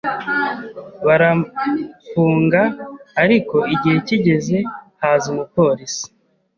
[1.05, 2.61] baramfunga
[3.23, 4.57] ariko igihe kigeze
[5.01, 6.05] haza umupolisi